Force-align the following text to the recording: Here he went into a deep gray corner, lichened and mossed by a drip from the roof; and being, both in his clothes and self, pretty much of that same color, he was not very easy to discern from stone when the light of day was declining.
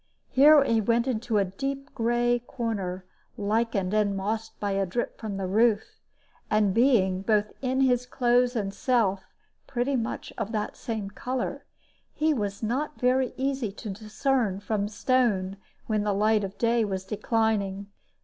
Here 0.31 0.63
he 0.63 0.81
went 0.81 1.05
into 1.07 1.37
a 1.37 1.45
deep 1.45 1.93
gray 1.93 2.39
corner, 2.39 3.05
lichened 3.37 3.93
and 3.93 4.17
mossed 4.17 4.59
by 4.59 4.71
a 4.71 4.83
drip 4.83 5.19
from 5.19 5.37
the 5.37 5.45
roof; 5.45 5.99
and 6.49 6.73
being, 6.73 7.21
both 7.21 7.51
in 7.61 7.81
his 7.81 8.07
clothes 8.07 8.55
and 8.55 8.73
self, 8.73 9.23
pretty 9.67 9.95
much 9.95 10.33
of 10.39 10.51
that 10.53 10.75
same 10.75 11.11
color, 11.11 11.65
he 12.15 12.33
was 12.33 12.63
not 12.63 12.99
very 12.99 13.31
easy 13.37 13.71
to 13.73 13.91
discern 13.91 14.59
from 14.59 14.87
stone 14.87 15.57
when 15.85 16.01
the 16.01 16.13
light 16.13 16.43
of 16.43 16.57
day 16.57 16.83
was 16.83 17.05
declining. 17.05 17.85